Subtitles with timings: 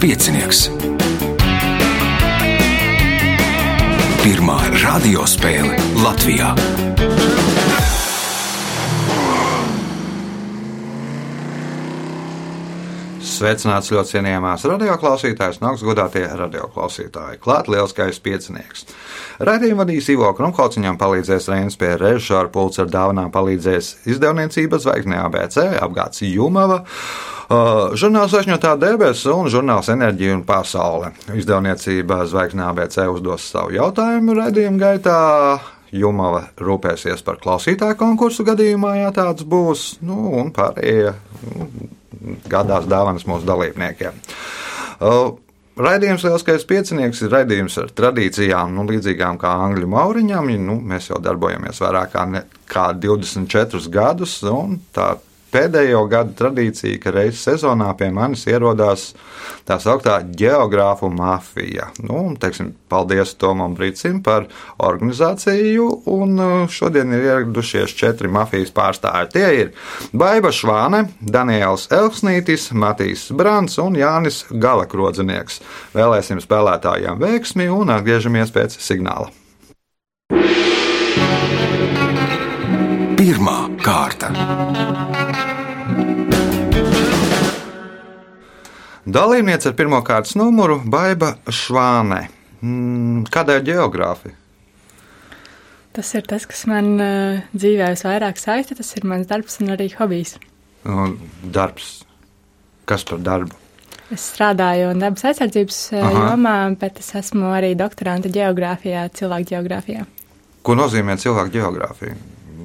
[0.00, 0.66] piecinieks.
[4.20, 6.50] Pirmā radiospēle Latvijā.
[13.20, 17.40] Sveicināts ļoti cienījamās radioklausītājas, un augstgadātie radioklausītāji.
[17.44, 18.86] Klāt lielskais piecinieks.
[19.36, 25.20] Radījumu vadīs Ivo Krumkauts, viņam palīdzēs Reinas pie režisora pulca ar dāvanām palīdzēs izdevniecības zvaigznē
[25.26, 26.82] ABC, apgāds Jumava.
[27.46, 31.12] Uh, žurnāls Ašņotā debesis un žurnāls Enerģija un pasaule.
[31.30, 35.20] Izdevniecība Zvaigznē ABC uzdos savu jautājumu raidījuma gaitā.
[35.94, 41.12] Jumava rūpēsies par klausītāju konkursu gadījumā, ja tāds būs, nu, un pārējie
[41.44, 41.68] nu,
[42.50, 44.18] gādās dāvanas mūsu dalībniekiem.
[44.98, 45.36] Uh,
[45.76, 50.48] Raidījums Lielskais piecinieks ir raidījums ar tradīcijām, nu, līdzīgām kā angļu mauriņam.
[50.64, 52.16] Nu, mēs jau darbojamies vairāk
[52.70, 55.10] kā 24 gadus, un tā
[55.52, 59.12] pēdējo gadu tradīcija, ka reizes sezonā pie manis ierodās
[59.66, 61.90] tā sauktā geogrāfu mafija.
[62.02, 64.48] Nu, teiksim, paldies Tomam Brīsim par
[64.82, 69.32] organizāciju, un šodien ir ieradušies četri mafijas pārstāvji.
[69.36, 69.72] Tie ir
[70.16, 75.62] Baiva Švāne, Daniels Elksnītis, Matīs Brants un Jānis Galakrodzinieks.
[75.96, 79.32] Vēlēsim spēlētājiem veiksmi un atgriežamies pēc signāla.
[83.16, 84.28] Pirmā kārta.
[89.06, 92.24] Dalībniece ar pirmā kārtas numuru Baiva Švāne.
[92.58, 94.34] Mm, kādēļ geogrāfija?
[95.94, 96.98] Tas ir tas, kas man
[97.54, 98.74] dzīvē visvairāk saista.
[98.76, 100.34] Tas ir mans darbs un arī hobijs.
[101.54, 102.02] Darbs.
[102.86, 103.54] Kas par darbu?
[104.14, 110.04] Es strādāju dabas aizsardzības uh, jomā, bet es esmu arī doktorante geogrāfijā, cilvēku geogrāfijā.
[110.66, 112.14] Ko nozīmē cilvēku geogrāfija?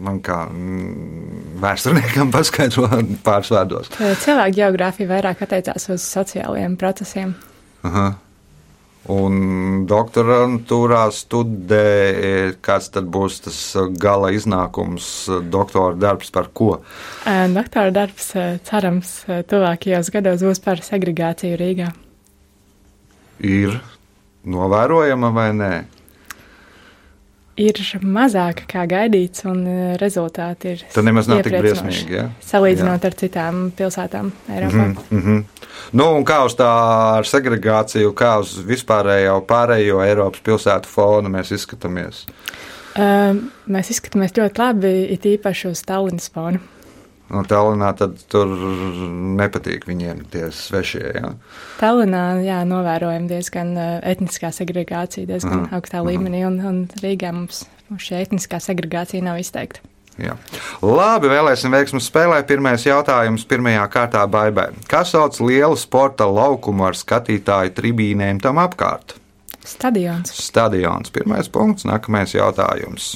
[0.02, 2.88] Man kā mm, vēsturniekam paskaidro
[3.26, 3.92] pāris vārdos.
[4.24, 7.36] Cilvēku geogrāfija vairāk attiecās uz sociālajiem procesiem.
[7.86, 8.10] Aha.
[9.10, 11.86] Un doktorantūrā studē,
[12.62, 13.58] kāds tad būs tas
[13.98, 15.08] gala iznākums,
[15.50, 16.76] doktora darbs par ko?
[17.26, 18.30] Doktora darbs,
[18.68, 21.90] cerams, tuvākajos gados būs par segregāciju Rīgā.
[23.42, 23.80] Ir
[24.46, 25.74] novērojama vai nē?
[27.60, 29.64] Ir mazāka kā gaidīts, un
[30.02, 30.84] rezultāti ir.
[30.94, 32.16] Tas nemaz nav tik briesmīgi.
[32.16, 32.26] Ja?
[32.48, 33.12] Salīdzinot jā.
[33.12, 34.88] ar citām pilsētām Eiropā.
[35.10, 35.44] Mm -hmm.
[35.92, 36.72] nu, kā uz tā
[37.28, 42.26] segregāciju, kā uz vispārējo pārējo Eiropas pilsētu fonu mēs izskatāmies?
[42.92, 46.60] Uh, mēs izskatāmies ļoti labi, it īpaši uz Tallinas fonu
[47.32, 48.50] no Tallinā, tad tur
[49.40, 51.04] nepatīk viņiem tie svešie.
[51.18, 51.34] Ja?
[51.80, 58.22] Tallinā jā, novērojam diezgan etniskā segregācija, diezgan aha, augstā līmenī, un, un Rīgā mums šī
[58.26, 59.84] etniskā segregācija nav izteikta.
[60.20, 60.36] Jā.
[60.84, 62.42] Labi, vēlēsim veiksmu spēlē.
[62.46, 64.68] Pirmais jautājums pirmajā kārtā baigā.
[64.92, 69.16] Kas sauc lielu sporta laukumu ar skatītāju tribīnēm tam apkārt?
[69.66, 70.36] Stadions.
[70.36, 71.14] Stadions.
[71.16, 73.16] Pirmais punkts, nākamais jautājums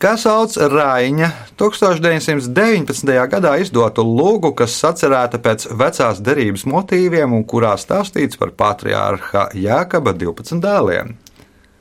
[0.00, 1.28] kas sauc Raņa
[1.60, 3.10] 1919.
[3.32, 10.14] gadā izdotu lūgu, kas sacerēta pēc vecās derības motīviem un kurā stāstīts par patriārha Jākaba
[10.16, 11.12] 12 dēliem.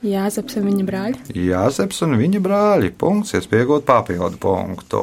[0.04, 1.22] Jāzeps un viņa brāļi.
[1.48, 2.92] Jāzeps un viņa brāļi.
[3.00, 5.02] Punkts, iespējot papildu punktu.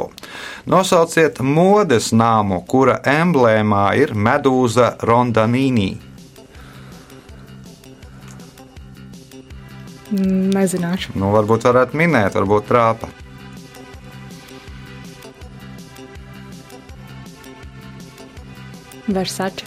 [0.72, 5.90] Nosauciet modes nāmu, kura emblēmā ir medūza Rondanīnī.
[10.10, 11.16] Nezināšu.
[11.18, 13.08] Nu, varbūt varētu minēt, varbūt trāpa.
[19.06, 19.66] Versace.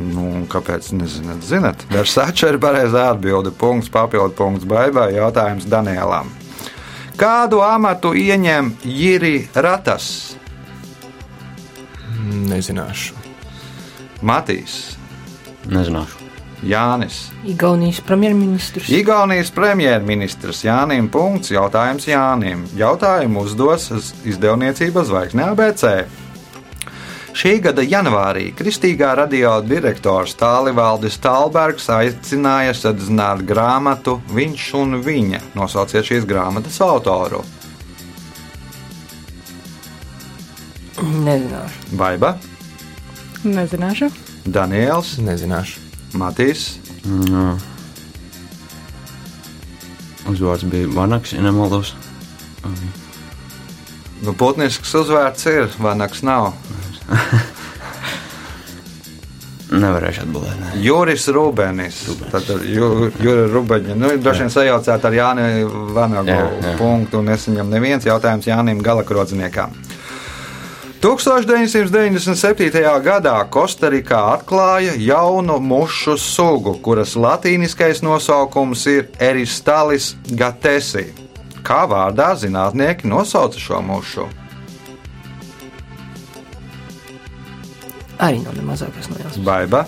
[0.00, 0.92] Nu, kāpēc?
[0.96, 1.84] Nezināt, zināt.
[1.92, 3.52] Versace ir pareizā atbilde.
[3.52, 5.10] Punkts, papildu punkts baigai.
[5.16, 6.32] Jautājums Danielam.
[7.20, 10.38] Kādu amatu ieņem Jiri Ratas?
[12.48, 13.16] Nezināšu.
[14.24, 14.80] Matīs.
[15.68, 16.19] Nezināšu.
[16.62, 17.30] Jānis.
[17.48, 18.88] Igaunijas premjerministrs.
[18.92, 21.08] Igaunijas premjerministrs Jānim.
[21.12, 22.66] Punkts, jautājums Jānim.
[22.76, 23.88] Jautājumu uzdos
[24.28, 25.86] izdevniecība Zvaigzne ABC.
[27.40, 35.40] Šī gada janvārī Kristīgā radio direktors Tālivaldis Tālbergs aicināja sadzināt grāmatu Viņš un viņa.
[35.56, 37.44] Nosauciet šīs grāmatas autoru.
[41.00, 41.94] Nezināšu.
[41.96, 42.34] Baiba,
[43.44, 44.10] Nezināšu.
[44.44, 45.89] Daniels, Nezināšu.
[46.14, 47.56] Matīs, Mm.
[50.28, 51.94] Uzvārds bija Vanaks, ja nemaldos.
[54.22, 56.52] nu, putnisks uzvārds ir, vanaks nav.
[59.70, 60.56] Nevarēšu atbildēt.
[60.60, 60.70] Ne.
[60.82, 62.00] Juris Rūbenis.
[62.32, 63.94] Tad Ju- Jura Rubeņa.
[63.96, 65.44] Nu, droši vien sajaucāt ar Jāni
[65.94, 66.72] Vanagu Jā, jā.
[66.78, 69.70] punktu, un es viņam neviens jautājums Jānim Galakrodziniekam.
[71.00, 72.74] 1997.
[73.00, 81.06] gadā Kostarikā atklāja jaunu mušu sugu, kuras latīniskais nosaukums ir Eristalis gatesi.
[81.64, 84.26] Kā vārdā zinātnieki nosauca šo mušu?
[88.20, 89.40] Arī nav ne mazākais no jausmas.
[89.48, 89.86] Baiba.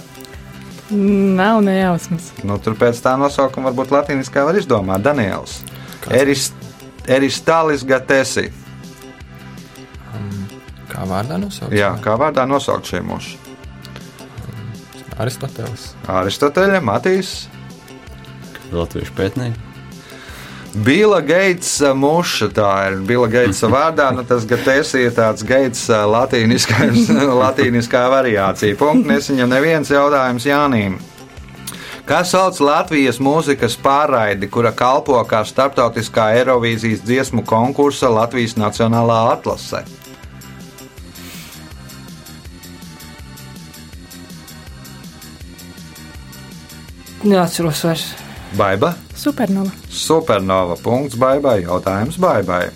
[0.97, 2.33] Nav nejausmas.
[2.41, 5.61] Nu, tur pēc tā nosaukuma varbūt latīniskā var izdomāt Daniels.
[6.09, 6.57] Erist,
[7.05, 8.49] Eristalis gatesi.
[10.93, 11.73] Kā vārdā nosaukt?
[11.77, 13.39] Jā, kā vārdā nosaukt šie muši?
[15.21, 15.93] Aristoteles.
[16.09, 17.35] Aristoteļa, Matīs.
[18.73, 19.69] Latviešu pētnieki.
[20.73, 26.01] Bila Geitsa muša, tā ir Bila Geitsa vārdā, nu tas gatēs ir tāds Geits ā,
[26.09, 27.11] latīniskais,
[27.43, 28.79] latīniskā variācija.
[28.81, 30.97] Punkts nesaņem neviens jautājums Jānīm.
[32.09, 39.85] Kā sauc Latvijas mūzikas pārraidi, kura kalpo kā starptautiskā Eirovīzijas dziesmu konkursa Latvijas Nacionālā atlase?
[47.23, 48.07] Neatceros vairs.
[48.57, 48.93] Baiba?
[49.17, 49.71] Supernova.
[49.89, 50.77] Supernova.
[50.83, 51.63] Punkts baibai.
[51.63, 52.71] Jautājums baibai.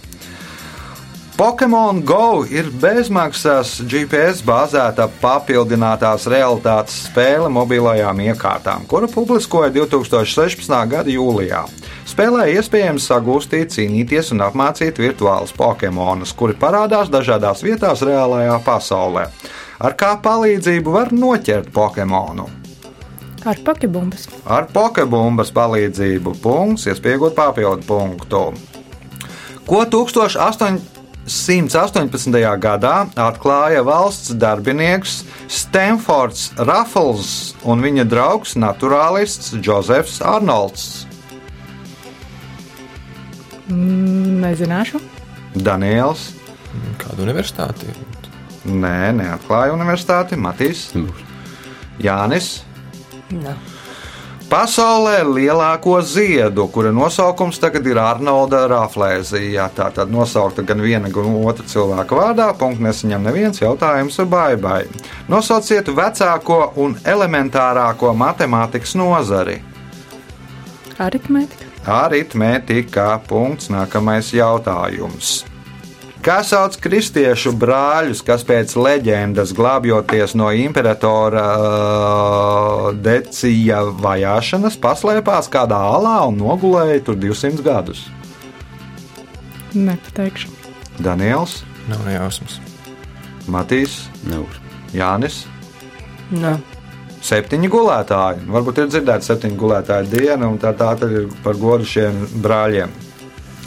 [1.36, 10.72] Pokemon Go ir bezmaksas GPS bāzēta papildinātās realitātes spēle mobilajām iekārtām, kuru publiskoja 2016.
[10.88, 11.66] gada jūlijā.
[12.08, 19.28] Spēlē iespējams sagūstīt, cīnīties un apmācīt virtuālus Pokemonus, kuri parādās dažādās vietās reālajā pasaulē.
[19.76, 22.48] Ar kā palīdzību var noķert Pokemonu?
[23.46, 24.26] Ar pokebumbas.
[24.50, 28.40] Ar Pokebumbas palīdzību punkts, iespējot papildu punktu.
[29.66, 30.82] Ko 1818.
[32.62, 41.06] gadā atklāja valsts darbinieks Stanfords Raffles un viņa draugs naturālists Džozefs Arnolds?
[43.70, 44.98] Mm, Nezināšu.
[45.54, 46.32] Daniels.
[46.98, 47.86] Kādu universitāti?
[48.66, 50.34] Nē, neatklāja universitāti.
[50.38, 50.90] Matīs.
[52.02, 52.65] Jānis.
[53.34, 53.56] Nē.
[54.46, 59.64] Pasaulē lielāko ziedu, kura nosaukums tagad ir Arnolda Raflēzija.
[59.74, 62.46] Tā tad nosaukta gan viena, gan otra cilvēka vārdā.
[62.54, 64.84] Punkts nesaņem neviens jautājums baibai.
[65.26, 69.58] Nosauciet vecāko un elementārāko matemātikas nozari.
[71.02, 71.66] Aritmētika.
[71.98, 73.10] Aritmētika.
[73.26, 73.66] Punkts.
[73.74, 75.40] Nākamais jautājums.
[76.26, 85.78] Kā sauc kristiešu brāļus, kas pēc leģendas glābjoties no imperatora uh, decija vajāšanas, paslēpās kādā
[85.94, 88.02] alā un nogulēja tur 200 gadus?
[89.76, 90.50] Nepateikšu.
[90.98, 92.58] Daniels, Nav nejausmas.
[93.46, 94.58] Matīs, Nebūs.
[94.96, 95.44] Jānis.
[96.34, 96.56] Nē.
[97.22, 98.48] Septiņi gulētāji.
[98.50, 103.05] Varbūt ir dzirdēta septiņu gulētāju diena, un tā, tā tad ir par godu šiem brāļiem.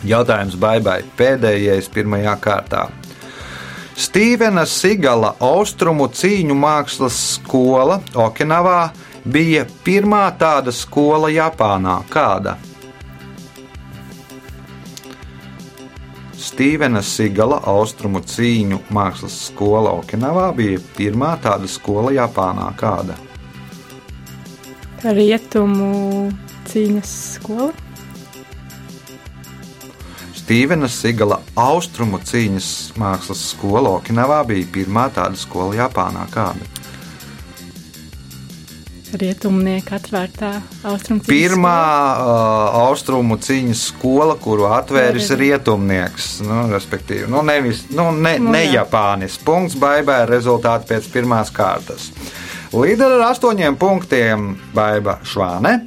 [0.07, 2.85] Jautājums baigai pēdējais pirmajā kārtā.
[3.99, 8.93] Stīvena Sigala austrumu cīņu mākslas skola Okinavā
[9.27, 11.97] bija pirmā tāda skola Japānā.
[12.07, 12.55] Kāda?
[16.39, 22.71] Stīvena Sigala austrumu cīņu mākslas skola Okinavā bija pirmā tāda skola Japānā.
[22.79, 23.19] Kāda?
[25.03, 26.31] Rietumu
[26.71, 27.88] cīņas skola.
[30.49, 36.23] Stīvena Sigala austrumu cīņas mākslas skola Okinavā bija pirmā tāda skola Japānā.
[36.33, 36.65] Kāda?
[39.13, 40.49] Rietumnieka atvērtā
[40.89, 45.37] austrumu cīņas Pirmā uh, austrumu cīņas skola, kuru atvēris jā.
[45.43, 48.63] rietumnieks, nu, respektīvi, nu, nevis nu, ne, Nu, ne.
[48.73, 49.37] Japānis.
[49.45, 52.09] Punkts baigā rezultāti pēc pirmās kārtas.
[52.73, 55.77] Līderi ar astoņiem punktiem Baiva Švāne.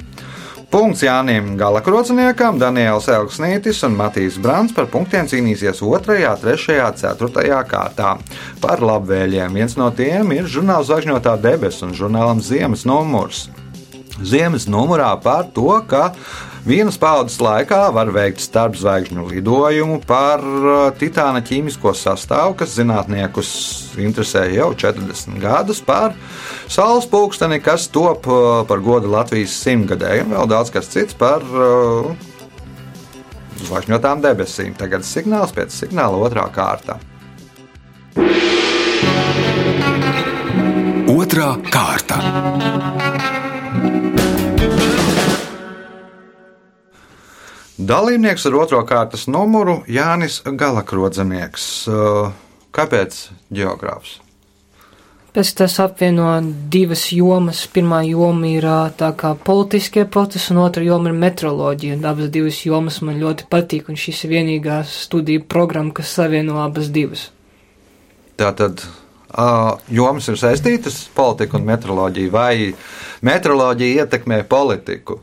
[0.73, 5.99] Punkts Jānim Galakrociniekam, Daniels Elksnītis un Matīs Brants par punktiem cīnīsies 2,
[6.41, 8.15] 3, 4 kārtā.
[8.57, 13.43] Par labvēliem viens no tiem ir žurnāls Zvaigžņotā debesis un žurnālam Ziemas numurs.
[14.25, 16.07] Ziemas numurā par to, ka
[16.67, 23.51] vienas paudzes laikā var veikt starpzvaigžņu lidojumu par uh, titāna ķīmisko sastāvu, kas zinātniekus
[23.99, 26.15] interesē jau 40 gadus, par
[26.71, 31.43] saules pulksteni, kas top uh, par godu Latvijas simtgadē, un vēl daudz kas cits par
[31.43, 32.13] uh,
[33.67, 34.75] zvaigžņotām debesīm.
[34.79, 36.99] Tagad signāls pēc signāla otrā kārta.
[41.13, 43.22] Otra kārta.
[47.77, 51.69] Dalībnieks ar otro kārtas numuru Jānis Galakrodzenieks.
[51.89, 52.33] Uh,
[52.73, 53.17] Kāpēc
[53.53, 54.17] geogrāfs?
[55.33, 56.27] Pēc tas apvieno
[56.73, 57.63] divas jomas.
[57.73, 61.99] Pirmā joma ir ā, tā kā politiskie procesi, un otra joma ir metroloģija.
[62.05, 66.89] Abas divas jomas man ļoti patīk, un šis ir vienīgā studiju programma, kas savieno abas
[66.93, 67.27] divas.
[68.37, 72.55] Tātad uh, jomas ir saistītas politika un meteoroloģija, vai
[73.25, 75.19] meteoroloģija ietekmē politiku?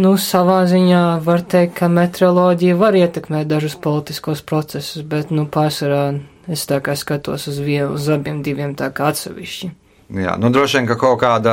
[0.00, 6.04] Nu, savā ziņā var teikt, ka meteoroloģija var ietekmēt dažus politiskos procesus, bet, nu, pārsvarā
[6.48, 9.70] es tā kā skatos uz, vienu, uz abiem diviem tā kā atsevišķi.
[10.10, 11.52] Jā, nu droši vien, ka kaut kāda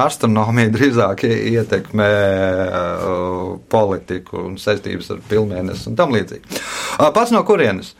[0.00, 6.62] astronomija drīzāk ietekmē uh, politiku un saistības ar pilnvērnes un tam līdzīgi.
[6.96, 7.92] Uh, pats no kurienes?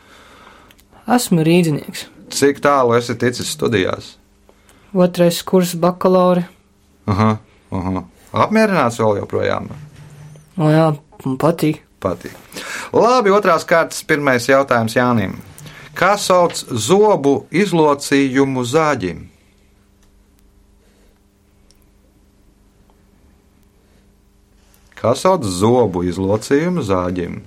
[1.17, 2.07] Esmu rīdzinieks.
[2.33, 4.15] Cik tālu esi ticis studijās?
[4.97, 6.47] Otrais kurs bakalauri.
[7.11, 7.35] Aha,
[7.69, 8.07] aha.
[8.37, 9.69] Apmierināts vēl joprojām?
[10.61, 10.91] O jā,
[11.41, 11.81] patīk.
[12.01, 12.33] Patīk.
[12.93, 15.33] Labi, otrās kārtas, pirmais jautājums Jānim.
[15.97, 19.23] Kā sauc zobu izlocījumu zāģim?
[24.97, 27.39] Kā sauc zobu izlocījumu zāģim?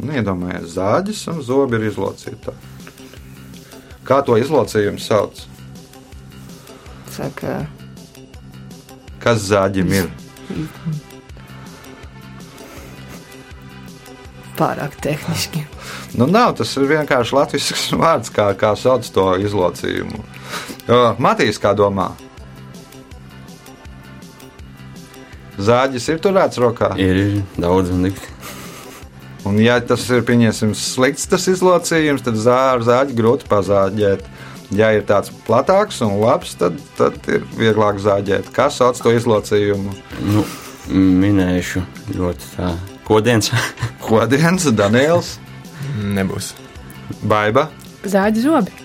[0.00, 2.56] Nu, iedomājieties, zāģis un zobi ir izlocīti.
[4.08, 5.44] Kā to izlocījumu sauc?
[7.12, 7.66] Saka,
[9.20, 10.06] Kas zāģim ir?
[14.60, 15.64] Pārāk tehniski.
[16.18, 20.24] Nu, nav tas ir vienkārši latviešu vārds, kā, kā sauc to izlocījumu.
[21.22, 22.10] Matīs, kā domā?
[25.60, 26.94] Zāģis ir turēts rokā.
[27.00, 28.20] Ir, ir daudz un tik.
[29.48, 34.24] Un, ja tas ir pieņemsim, slikts tas izlocījums, tad zāģi grūti pazāģēt.
[34.70, 38.52] Ja ir tāds platāks un labs, tad, tad ir vieglāk zāģēt.
[38.54, 39.94] Kas sauc to izlocījumu?
[40.30, 40.46] Nu,
[40.94, 41.82] minēšu
[42.14, 42.74] ļoti tā.
[43.08, 43.50] Kodiens.
[44.06, 45.38] Kodienis, Daniels,
[46.00, 46.54] Nebūs.
[47.26, 47.68] Baiba.
[48.06, 48.76] Zāģi zobi.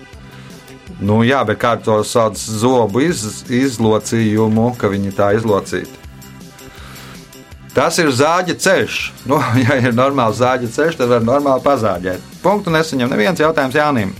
[0.96, 6.04] Nu, jā, bet kā to sauc zobu iz, izlocījumu, ka viņi tā izlocīti?
[7.76, 9.00] Tas ir zāģa ceļš.
[9.28, 12.30] Nu, ja ir normāls zāģa ceļš, tad var normāli pazāģēt.
[12.44, 14.14] Punktu nesaņem neviens jautājums Jānim.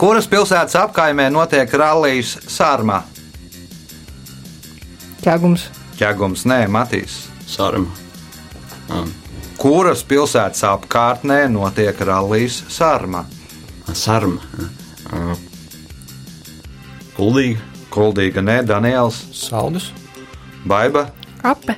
[0.00, 3.02] Kuras pilsētas apkaimē notiek rallijas Sārma?
[5.20, 5.66] Ķēgums.
[5.98, 7.18] Ķēgums, nē, Matīs.
[7.44, 7.92] Sarma.
[8.88, 9.10] Um,
[9.60, 13.26] Kuras pilsētas apkārtnē notiek rallijas Sārma?
[13.92, 14.40] sarma.
[15.12, 15.36] Uh,
[17.18, 17.60] Kuldīga.
[17.92, 19.92] Kuldīga, nē, Daniels, Saldus.
[20.64, 21.10] Baiba.
[21.44, 21.76] Ape.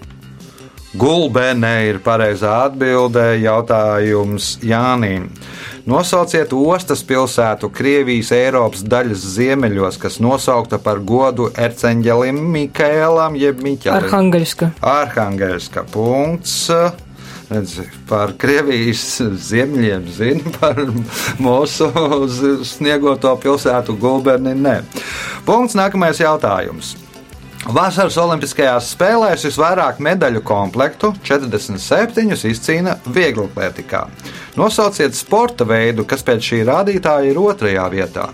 [0.93, 5.31] Gulbēnē ir pareizā atbildē jautājums Jānim.
[5.89, 14.05] Nosauciet ostas pilsētu Krievijas Eiropas daļas ziemeļos, kas nosaukta par godu Erceņģelim Mikēlam jeb Miķelim.
[14.05, 14.69] Arhangaļska.
[14.93, 16.69] Arhangelska punkts.
[17.49, 19.07] Redz, par Krievijas
[19.49, 20.77] ziemeļiem zina, par
[21.41, 21.89] mūsu
[22.69, 24.53] sniegoto pilsētu Gulbeni.
[24.61, 24.77] Nē.
[25.49, 25.77] Punkts.
[25.81, 26.99] Nākamais jautājums.
[27.63, 34.01] Vasaras Olimpiskajās spēlēs visvairāk medaļu komplektu, 47, izcīna vieglatlētikā.
[34.59, 38.33] Nosauciet sporta veidu, kas pēc šī rādītāja ir otrajā vietā.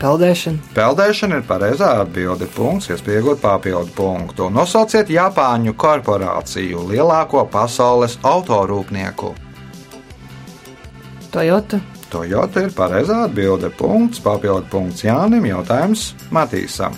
[0.00, 0.72] Peldēšana.
[0.74, 2.48] Peldēšana ir pareizā atbilde.
[2.52, 4.48] Punkts, iespējot papildu punktu.
[4.52, 9.32] Nosauciet Japāņu korporāciju lielāko pasaules autorūpnieku.
[11.30, 11.80] Toyota.
[12.10, 13.70] Toyota ir pareizā atbilde.
[13.70, 16.96] Punkts, papildu punkts Jānim, jautājums Matīsam.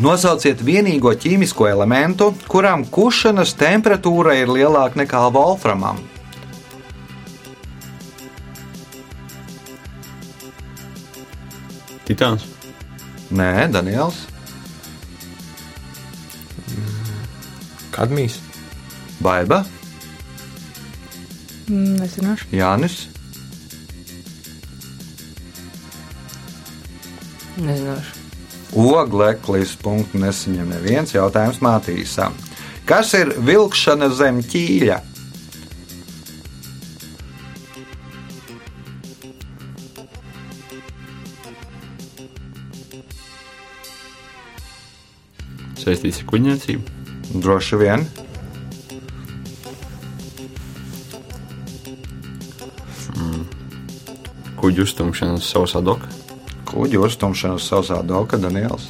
[0.00, 6.00] Nosauciet vienīgo ķīmisko elementu, kuram kušanas temperatūra ir lielāka nekā volframam.
[12.08, 12.46] Titāns.
[13.30, 14.24] Nē, Daniels,
[17.94, 18.40] Kadmijs.
[19.20, 19.60] Baiba,
[21.70, 22.48] Mm, Nezināšu.
[22.50, 22.94] Jānis,
[27.60, 28.16] Nezināšu.
[28.80, 29.74] Ogleklis.
[29.82, 32.36] Punktu nesaņem neviens jautājums Matīsam.
[32.88, 35.00] Kas ir vilkšana zem ķīļa?
[45.80, 46.98] Saistīts ar kuģniecību.
[47.40, 48.06] Droši vien.
[54.60, 56.19] Kuģu uztumšana uz sausā doka.
[56.70, 58.86] Kuģi uztumšana uz sausā doka, Daniels.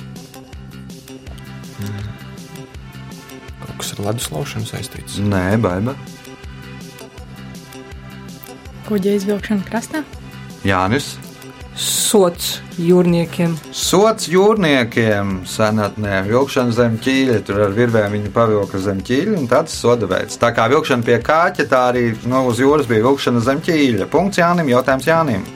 [3.63, 5.17] Kaut kas ar ledus laušanu saistīts.
[5.25, 5.97] Nē, baiba.
[8.89, 10.05] Kuģa izvilkšana krastā.
[10.67, 11.15] Jānis.
[11.81, 13.55] Sots jūrniekiem.
[13.73, 19.79] Sots jūrniekiem senatnē, vilkšana zem ķīļa, tur ar virvēm viņi pavilka zem ķīļa, un tāds
[19.79, 20.37] soda veids.
[20.43, 24.11] Tā kā vilkšana pie kāķa, tā arī nu, uz jūras bija vilkšana zem ķīļa.
[24.13, 25.47] Punkts Jānim, jautājums Jānim.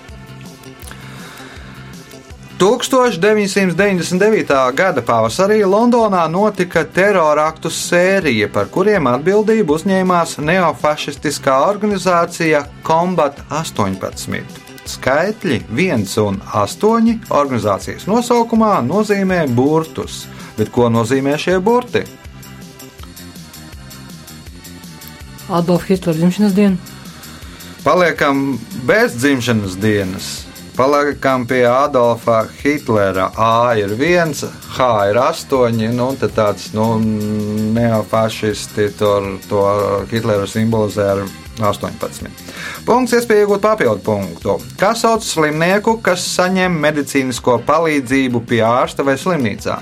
[2.58, 4.74] 1999.
[4.74, 14.62] gada pavasarī Londonā notika teroraktu sērija, par kuriem atbildību uzņēmās neofašistiskā organizācija Combat 18.
[14.86, 20.26] Skaitļi 1 un 8 organizācijas nosaukumā nozīmē burtus,
[20.58, 22.04] bet ko nozīmē šie burti?
[25.50, 26.76] Adolfa Hitlera dzimšanas diena.
[27.84, 30.43] Paliekam bez dzimšanas dienas.
[30.74, 33.30] Paliekam pie Adolfa Hitlera.
[33.36, 34.40] A ir viens,
[34.74, 35.92] H ir astoņi.
[35.94, 36.98] Nu, tad tāds nu,
[37.76, 39.62] neofašisti tur to
[40.10, 41.22] Hitleru simbolizē ar
[41.62, 42.26] 18.
[42.88, 44.56] Punkts, iespēja iegūt papildu punktu.
[44.80, 49.78] Kā sauc slimnieku, kas saņem medicīnisko palīdzību pie ārsta vai slimnīcā?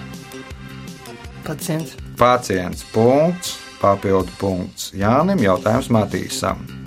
[1.49, 1.97] Pacients.
[2.21, 2.85] Pacients.
[2.93, 4.93] Punkts, papildu punkts.
[4.93, 6.82] Jānim jautājums Matīsam.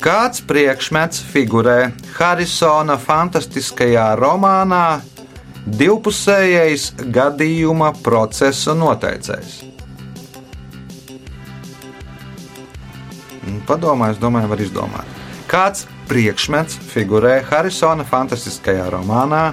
[0.00, 5.02] Kāds priekšmets figurē Harisona fantastiskajā romānā
[5.60, 9.58] Divpusējais gadījuma procesa noteicējs?
[13.68, 15.20] Padomā, es domāju, var izdomāt.
[15.52, 19.50] Kāds priekšmets figurē Harisona fantastiskajā romānā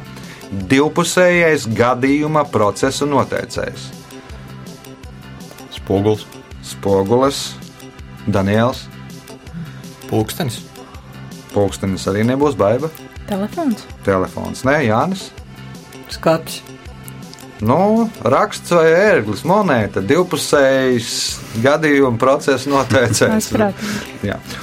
[0.48, 3.92] Divpusējais gadījuma procesa noteicējs?
[5.76, 6.24] Spogulis.
[6.64, 7.50] Spogulis,
[8.32, 8.88] Daniels,
[10.10, 10.62] Pulkstenis.
[11.54, 12.90] Pūkstens arī nebūs baiva.
[13.28, 13.84] Telefons.
[14.06, 15.30] Telefons, nē, Jānis.
[16.14, 16.62] Skats.
[17.58, 21.08] Nu, raksts vai ērglis, monēta, divpusējs
[21.64, 23.50] gadījuma procesa noteicējs.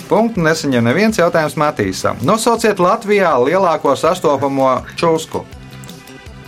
[0.07, 2.23] Punktu nesaņem neviens jautājums Matīsam.
[2.23, 5.43] Nosauciet Latvijā lielāko sastopamo čūsku.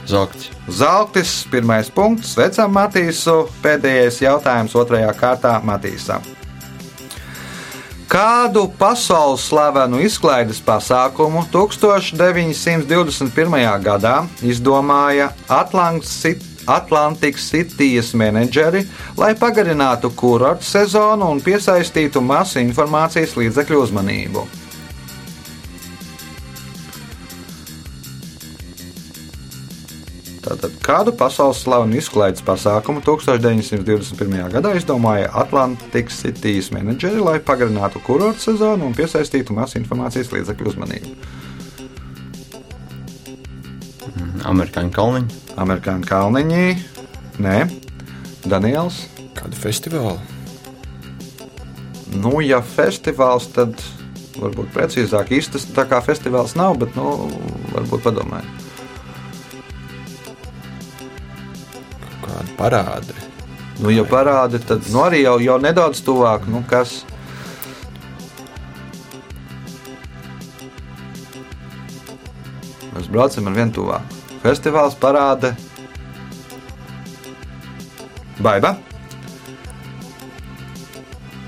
[0.07, 0.53] Zokts.
[0.71, 6.36] Zeltis, pirmais punkts, vecam Matīsu, pēdējais jautājums otrajā kārtā Matīsam.
[8.07, 13.57] Kādu pasaules slavenu izklaides pasākumu 1921.
[13.83, 14.13] gadā
[14.47, 18.85] izdomāja Atlantikas Citijas menedžeri,
[19.19, 24.47] lai pagarinātu kurortu sezonu un piesaistītu masu informācijas līdzekļu uzmanību?
[30.47, 34.45] Tātad, kādu pasaules slavenu izklaides pasākumu 1921.
[34.53, 41.15] gadā izdomāja Atlantikas Citijas menedžeri, lai pagarinātu kurortu sezonu un piesaistītu masu informācijas līdzekļu uzmanību?
[44.47, 45.41] Amerikāņu kalniņi.
[45.59, 46.67] Amerikāņu kalniņi,
[47.43, 47.57] nē,
[48.47, 49.01] Daniels.
[49.35, 50.21] Kādu festivālu?
[52.15, 53.75] Nu, ja festivāls, tad
[54.39, 57.17] varbūt precīzāk īstas tā kā festivāls nav, bet, nu,
[57.75, 58.66] varbūt padomājiet.
[62.37, 63.15] Kādu parādi?
[63.81, 66.45] Nu, ja parādi, tad nu, arī jau, jau nedaudz tuvāk.
[66.53, 66.99] Nu, kas?
[72.93, 74.13] Mēs braucam ar vienu tuvāk.
[74.45, 75.55] Festivāls parāda
[78.37, 78.75] Baiba.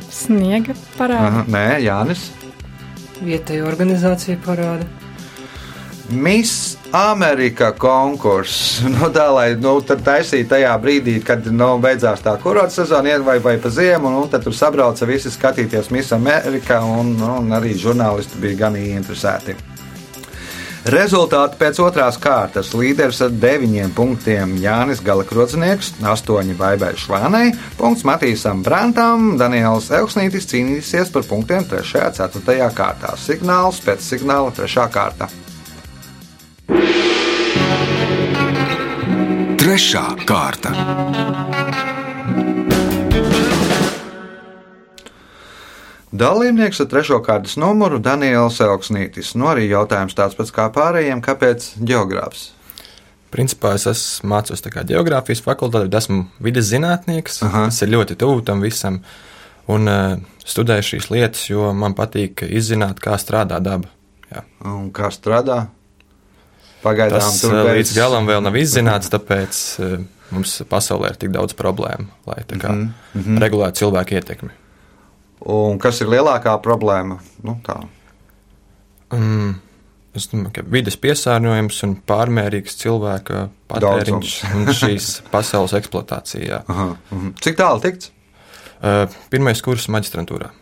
[0.09, 1.29] Sniega parāda.
[1.29, 2.31] Aha, nē, Jānis.
[3.21, 4.89] Vietēja organizācija parāda.
[6.09, 8.81] Miss Amerika konkurss.
[8.89, 13.39] Nu, tā lai nu, tad taisītu tajā brīdī, kad nu, beidzās tā kurorta sezona, vai,
[13.45, 18.41] vai pa ziemu, un tad tur sabrauca visi skatīties Miss Amerika, un, un arī žurnālisti
[18.41, 19.57] bija gan interesēti.
[20.89, 28.63] Rezultāti pēc otrās kārtas līderis ar deviņiem punktiem Jānis Galakrodznieks, astoņi Baibai Švānei, punkts Matīsam
[28.65, 32.07] Brantam, Daniels Elksnītis cīnīsies par punktiem 3.
[32.25, 32.71] un 4.
[32.79, 33.13] kārtā.
[33.21, 34.89] Signāls pēc signāla 3.
[34.95, 35.29] kārta.
[39.79, 40.73] Trešā kārta.
[46.11, 49.37] Dalībnieks ar trešo kārtas numuru Daniels Elksnītis.
[49.39, 52.49] Nu, arī jautājums tāds pats kā pārējiem, kāpēc geogrāfs?
[53.31, 54.43] Principā es esmu
[54.75, 57.39] kā geogrāfijas fakultātē, esmu vidas zinātnieks.
[57.47, 57.69] Aha.
[57.71, 58.99] Tas ir ļoti tuvu tam visam.
[59.71, 63.95] Un uh, studēju šīs lietas, jo man patīk izzināt, kā strādā daba.
[64.35, 64.43] Jā.
[64.75, 65.69] Un kā strādā?
[66.83, 71.55] Pagaidām Tas pēc- līdz galam vēl nav izzināts, tāpēc uh, mums pasaulē ir tik daudz
[71.59, 73.39] problēmu, lai Mhm, mhm.
[73.43, 74.51] regulētu cilvēku ietekmi.
[75.47, 77.19] Un kas ir lielākā problēma?
[77.43, 77.81] Nu, tā.
[79.15, 79.55] Mm,
[80.19, 86.63] es domāju, ka vidas piesārņojums un pārmērīgs cilvēka patēriņš un šīs pasaules eksploatācija.
[86.69, 87.35] Aha, mhm.
[87.41, 88.11] Cik tālu tikts?
[88.79, 90.53] Uh, Pirmais kurs maģistrantūrā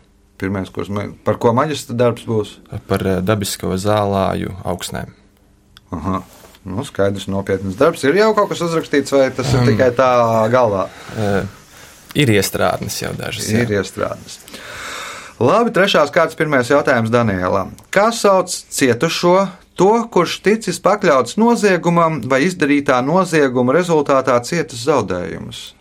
[0.40, 0.88] Pirmais, kurs,
[1.24, 2.55] par ko maģistra darbs būs?
[2.88, 5.12] par dabisko zālāju augsnēm.
[5.97, 6.23] Aha.
[6.67, 8.03] Nu, skaidrs, nopietns darbs.
[8.09, 9.69] Ir jau kaut kas uzrakstīts, vai tas ir Um.
[9.71, 10.09] tikai tā
[10.51, 10.89] galvā?
[11.15, 11.47] Uh,
[12.15, 13.47] ir iestrādnes jau dažas.
[13.53, 13.63] jā.
[13.63, 14.41] Ir iestrādes.
[15.39, 17.71] Labi, trešās kārtas pirmais jautājums Danielam.
[17.93, 25.75] Kā sauc cietušo To, kurš ticis pakļauts noziegumam vai izdarītā nozieguma rezultātā cietas zaudējumus.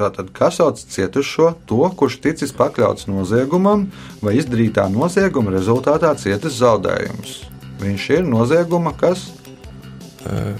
[0.00, 3.82] Tātad, kas sauc cietušo, to, kurš ticis pakļauts noziegumam
[4.24, 7.34] vai izdarītā nozieguma rezultātā cietas zaudējumus?
[7.82, 9.26] Viņš ir nozieguma kas?
[10.24, 10.54] Uh,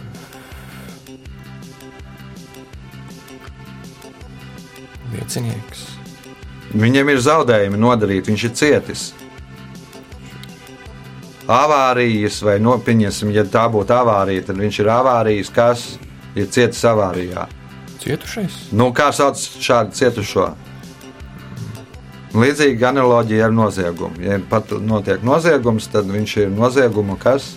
[5.15, 5.87] liecinieks.
[6.71, 9.07] Viņam ir zaudējumi nodarīti, viņš ir cietis.
[11.51, 15.87] Avārijas vai nopiņasim, ja tā būtu avārija, tad viņš ir avārijas, kas
[16.37, 17.49] ir cietis avārijā.
[18.01, 18.71] Cietušais?
[18.73, 20.47] Nu, kā sauc šādu cietušo?
[22.31, 24.23] Līdzīga analoģija ar noziegumu.
[24.23, 27.51] Ja pat notiek noziegums, tad viņš ir nozieguma kas?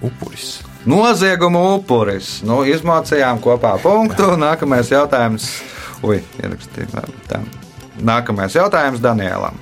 [0.00, 0.48] Upuris.
[0.88, 2.40] Nozieguma upuris.
[2.46, 4.32] Nu, izmācījām kopā punktu.
[4.40, 5.50] Nākamais jautājums.
[6.06, 6.22] Ui.
[8.00, 9.56] Nākamais jautājums Danielam.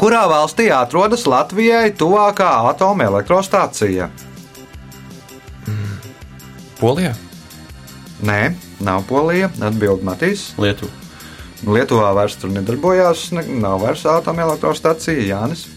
[0.00, 4.08] Kurā valstī atrodas Latvijai tuvākā atomelektrostacija?
[6.82, 7.12] Polijā?
[8.26, 9.46] Nē, nav Polija.
[9.62, 10.48] Atbild Matīs.
[10.58, 10.90] Lietuva.
[11.62, 15.22] Lietuvā vairs tur nedarbojās, ne, nav vairs atomelektrostacija.
[15.28, 15.68] Jānis.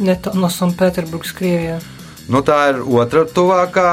[0.00, 1.76] Netālu no Sanktpēterburgas, Krievijā.
[2.32, 3.90] Nu, tā ir otra tuvākā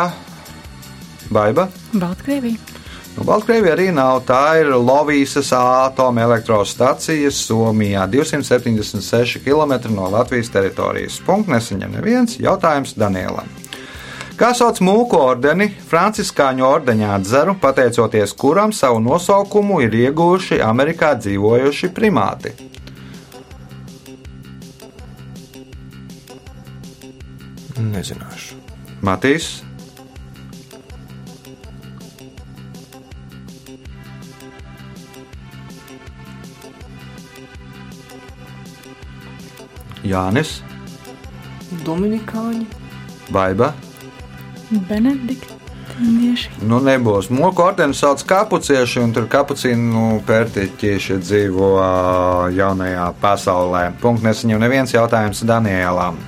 [1.36, 1.68] baiva.
[1.92, 2.80] Baltkrievija.
[3.18, 4.22] Nu, Baltkrievija arī nav.
[4.30, 11.20] Tā ir Lovīsas atomelektrostacija Somijā, 276 km no Latvijas teritorijas.
[11.28, 13.52] Punkts nesaņem neviens jautājums Danielam.
[14.38, 21.90] Kā sauc mūku ordeni, Franciskāņu ordeņa atzaru, pateicoties kuram savu nosaukumu ir ieguvuši Amerikā dzīvojoši
[21.98, 22.52] primāti?
[27.82, 28.60] Nezināšu.
[29.02, 29.50] Matīs,
[40.06, 40.60] Jānis,
[41.90, 42.70] Dominikāņi.
[43.34, 43.74] Baiba.
[44.70, 46.58] Benediktīnieši.
[46.68, 47.30] Nu, nebūs.
[47.34, 51.70] Mūku ordenis sauc kapucieši, un tur kapucīnu pērtiķieši dzīvo
[52.56, 53.86] jaunajā pasaulē.
[54.02, 56.20] Punkts nesaņem neviens jautājums Danielam.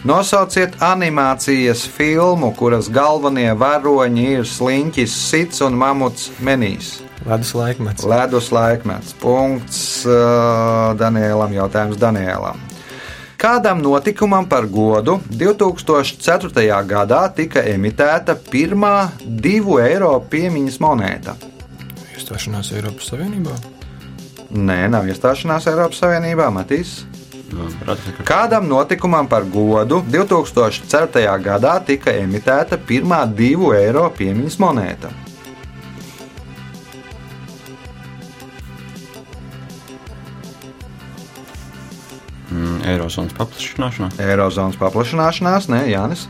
[0.00, 6.94] Nosauciet animācijas filmu, kuras galvenie varoņi ir sliņķis, sits un mamuts menīs.
[7.28, 8.06] Ledus laikmets.
[8.08, 9.12] Ledus laikmets.
[9.20, 11.52] Punkts uh, Danielam.
[11.52, 12.69] Jautājums Danielam.
[13.40, 16.64] Kādam notikumam par godu 2004.
[16.84, 21.38] gadā tika emitēta pirmā divu eiro piemiņas monēta?
[22.12, 23.56] Iestāšanās Eiropas Savienībā.
[24.52, 26.98] Nē, nav iestāšanās Eiropas Savienībā, Matīs.
[27.48, 27.70] Nu.
[28.28, 31.24] Kādam notikumam par godu 2004.
[31.40, 35.16] gadā tika emitēta pirmā divu eiro piemiņas monēta?
[42.88, 44.20] Eirozonas paplašināšanās.
[44.22, 46.26] Eirozonas paplašināšanās, nē, Jānis.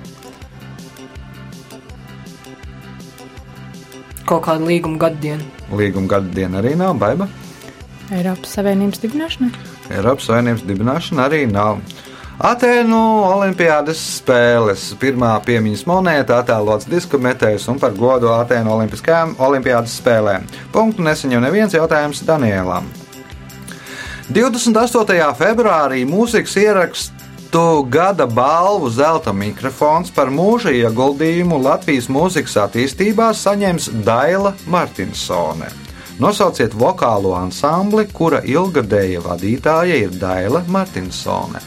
[4.31, 5.43] Kaut kāda līguma gaddiena.
[5.75, 7.27] Līguma gada diena arī nav, baiba.
[8.15, 9.51] Eiropas Savienības dibināšanai.
[9.91, 11.81] Eiropas Savienības dibināšana arī nav.
[12.41, 19.99] Atēnu Olimpiādas spēles pirmā piemiņas monēta attēlots diska metējs un par godu Atēnu Olimpiskajām Olimpiādas
[20.01, 20.49] spēlēm.
[20.73, 22.89] Punktu nesaņem neviens jautājums Danielam.
[24.31, 25.17] 28.
[25.35, 34.53] februārī mūzikas ierakstu gada balvu Zelta mikrofons par mūža ieguldījumu Latvijas mūzikas attīstībā saņems Daila
[34.71, 35.73] Martinsone.
[36.23, 41.59] Nosauciet vokālo ansambli, kura ilgadēja vadītāja ir Daila Martinsone.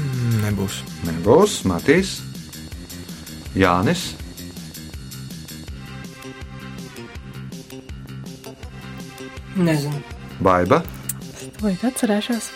[0.00, 0.80] Mm, Nebūs.
[1.04, 2.16] Nebūs Matīs,
[3.52, 4.14] Jānis,
[9.56, 10.02] Nezinu.
[10.42, 10.82] Baiba,
[11.62, 12.48] Vai atcerēšos,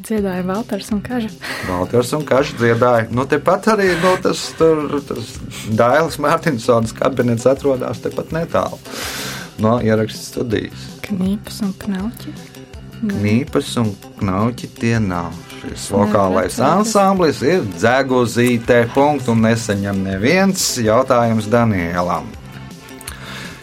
[0.00, 1.28] dziedāja Valters un Kaža?
[1.68, 3.06] Valters un Kažs dziedāja.
[3.14, 5.34] Nu, tepat arī nu, tas, tur, tas
[5.76, 8.80] Dailas Mārtiņsons kabinets atrodas tepat netālu
[9.62, 10.88] no ierakstu studijas.
[11.04, 12.34] Knīpas un knauķi.
[13.04, 15.34] Nīpas un knauķi tie nav.
[15.60, 18.84] Šis vokālais ansamblis ir dzeguzīte.
[18.96, 22.26] Punktu nesaņem neviens jautājums Danielam.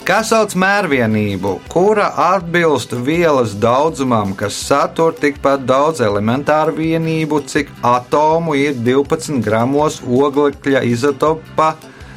[0.01, 8.55] Kā sauc mērvienību, kura atbilst vielas daudzumam, kas satur tikpat daudz elementāru vienību, cik atomu
[8.57, 11.75] ir 12 gramos oglekļa izotopa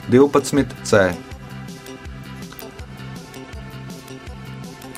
[0.08, 1.04] 12C?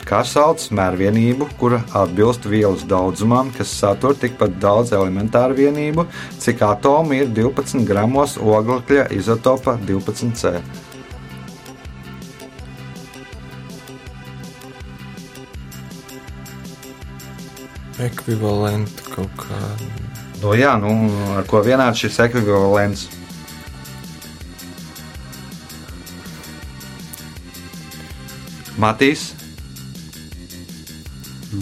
[0.06, 6.06] Kā sauc mērvienību, kura atbilst vielas daudzumam, kas satur tikpat daudz elementāru vienību,
[6.38, 10.60] cik atomu ir 12 gramos oglekļa izotopa 12C?
[18.02, 19.60] Ekvivalenti kaut kā.
[20.42, 20.90] No, jā, nu,
[21.38, 23.06] ar ko vienāds šis ekvivalents?
[28.76, 29.30] Matīs,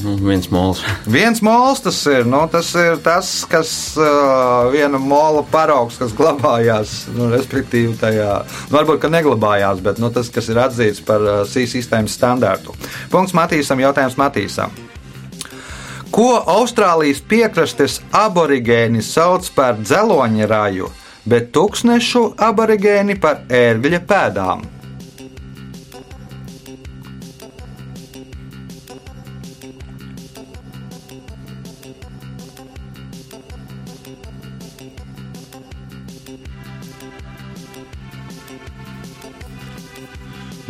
[0.03, 0.81] Nu, viens mols.
[1.17, 2.25] viens mols tas ir.
[2.27, 3.71] Nu, tas ir tas, kas
[4.01, 7.05] uh, viena mola paraugs, kas glabājās.
[7.15, 11.37] Nu, respektīvi, tajā nu, varbūt ka neglabājās, bet nu, tas, kas ir atzīts par uh,
[11.49, 12.75] SI sistēmas standārtu.
[13.13, 14.75] Punkts Matīsam, jautājums Matīsam.
[16.15, 20.93] Ko Austrālijas piekrastes aborigēni sauc par dzeloņa raju,
[21.27, 24.63] bet tūkstnešu aborigēni par ērgļa pēdām?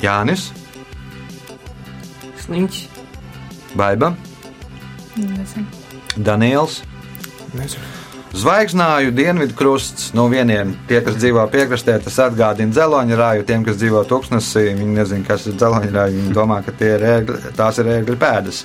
[0.01, 0.51] Jānis,
[2.47, 2.87] Sliņķis.
[3.77, 4.15] Baiba,
[5.17, 5.67] Nezinu.
[6.17, 6.81] Daniels.
[7.55, 7.85] Nezinu.
[8.35, 13.45] Zvaigznāju dienvidu krusts no vieniem, tie, kas dzīvo piekrastē, tas atgādina dzeloņa rāju.
[13.47, 16.17] Tiem, kas dzīvo tūkstnesī, viņi nezina, kas ir dzeloņa rāja.
[16.17, 18.65] Viņi domā, ka tie ir ēgļi, tās ir ēgļu pēdas.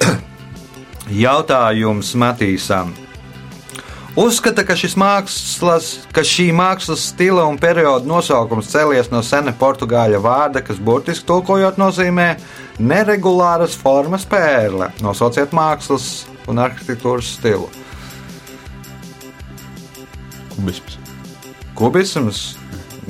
[1.26, 2.96] Jautājums Matīsam.
[4.18, 10.64] Uzskata, ka, mākslas, ka šī mākslas stila un perioda nosaukums cēlies no sena portugāļu vārda,
[10.66, 12.32] kas burtiski tulkojot nozīmē
[12.82, 14.90] neregulāras formas pērle.
[15.04, 17.70] Nosauciet mākslas un arhitektūras stilu.
[20.56, 20.98] Kubisms.
[21.78, 22.40] Kubisms.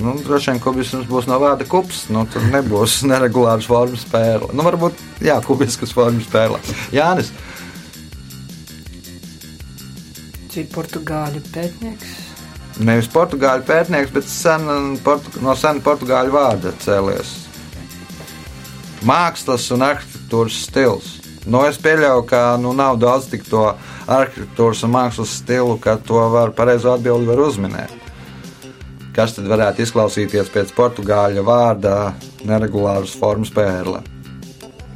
[0.01, 2.11] Nu, droši vien kubisms būs no vārda kups.
[2.13, 4.53] Nu, tur nebūs neregulāras formas pērle.
[4.53, 6.61] Nu, varbūt, jā, kubiskas formas pērle.
[6.93, 7.33] Jānis.
[10.51, 12.15] Cik portugāļu pētnieks?
[12.83, 17.31] Nevis portugāļu pētnieks, bet sen, portu, no sena portugāļu vārda cēlies.
[19.07, 21.13] Mākslas un arhitektūras stils.
[21.47, 23.63] Nu, es pieļauju, ka nu, nav daudz tik to
[24.11, 27.95] arhitektūras un mākslas stilu, ka to var pareizo atbildi var uzminēt.
[29.15, 31.95] Kas tad varētu izklausīties pēc portugāļu vārda
[32.47, 34.03] neregulāras formas pērle?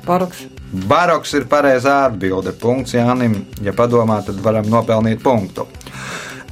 [0.05, 0.45] Paroks.
[0.75, 2.53] Baroks ir pareizā atbilde.
[2.59, 3.45] Punkts Jānim.
[3.63, 5.69] Ja padomā, tad varam nopelnīt punktu.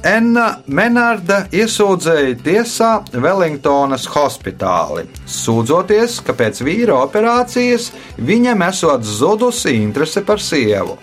[0.03, 7.87] Enna Menarda iesūdzēja tiesā Wellingtonas hospitāli, sūdzoties, ka pēc vīra operācijas
[8.19, 10.97] viņam esot zudusi interese par sievu.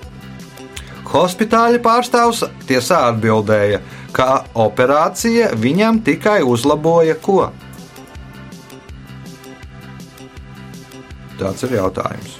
[1.11, 3.81] Hospitāļa pārstāvs tiesā atbildēja,
[4.13, 7.49] ka operācija viņam tikai uzlaboja ko?
[11.41, 12.40] Tāds ir jautājums.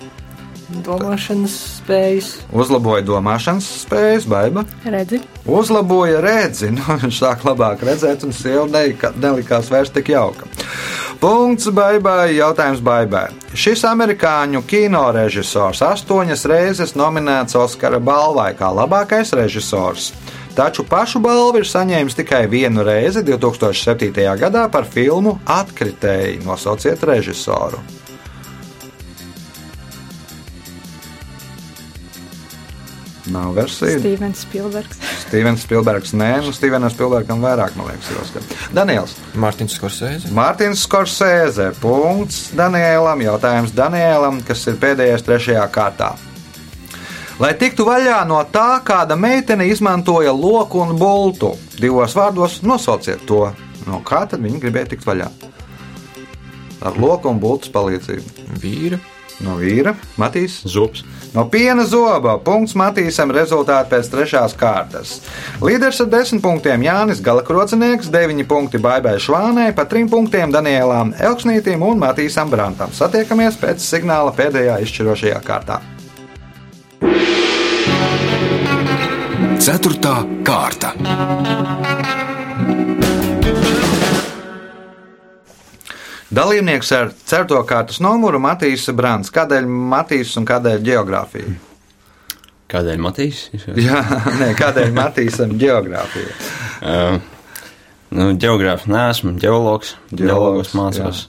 [0.71, 2.31] Domāšanas spējas.
[2.55, 4.65] Uzlaboja domāšanas spējas, baiba.
[4.87, 5.19] Redzi,
[5.51, 10.47] Uzlaboja redzi, nu, viņš sāk labāk redzēt, un sieva nelikās vairs tik jauka.
[11.21, 13.27] Punkts baibai, jautājums baibai.
[13.53, 20.15] Šis amerikāņu kino režisors astoņas reizes nominēts Oskara balvai kā labākais režisors.
[20.57, 24.13] Taču pašu balvu ir saņēmis tikai vienu reizi 2007.
[24.41, 26.41] gadā par filmu Atkritēji.
[26.47, 28.00] Nosauciet režisoru.
[33.31, 33.99] Nav versija.
[33.99, 34.99] Stevens Spilbergs.
[35.23, 38.49] Stevens Spilbergs, nē, nu Stevenam Spilbergam vairāk, man liekas, ir Oskar.
[38.75, 39.15] Daniels.
[39.39, 40.33] Mārtiņš Skorsēze.
[40.35, 41.69] Mārtiņš Skorsēze.
[41.83, 43.23] Punkts Danielam.
[43.23, 46.15] Jautājums Danielam, kas ir pēdējais trešajā kārtā.
[47.41, 53.47] Lai tiktu vaļā no tā, kāda meitene izmantoja loku un bultu, divos vārdos nosauciet to.
[53.87, 55.31] No kā tad viņi gribēja tikt vaļā?
[56.85, 58.45] Ar loku un bultas palīdzību.
[58.61, 59.01] Vīra.
[59.41, 60.59] No vīra, Matīs.
[60.69, 61.01] Zops.
[61.35, 65.13] No piena zoba punkts Matīsam rezultāti pēc trešās kārtas.
[65.63, 71.87] Līderis ar desmit punktiem Jānis Galakrocinieks, deviņi punkti Baibai Švānai, pa trim punktiem Danielām Elksnītim
[71.87, 72.91] un Matīsam Brantam.
[72.97, 75.81] Satiekamies pēc signāla pēdējā izšķirošajā kārtā.
[79.61, 80.97] Ceturtā kārta.
[86.31, 89.33] Dalībnieks ar certo kārtas numuru Matīs Brants.
[89.35, 91.57] Kādēļ Matīs un kādēļ geogrāfija?
[92.71, 93.49] Kādēļ Matīs?
[93.75, 93.99] Jā,
[94.41, 96.37] nē, kādēļ Matīsam geogrāfija?
[96.87, 97.17] Uh,
[98.15, 99.35] nu, Geogrāfs neesmu.
[99.43, 101.25] Ģeologs, Ģeologos mācos.